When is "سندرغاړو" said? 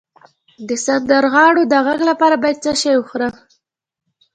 0.85-1.61